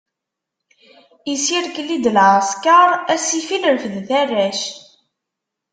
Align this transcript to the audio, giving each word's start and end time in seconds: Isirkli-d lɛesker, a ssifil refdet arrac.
Isirkli-d 1.33 2.05
lɛesker, 2.15 2.89
a 3.13 3.15
ssifil 3.21 3.63
refdet 3.75 4.09
arrac. 4.21 4.61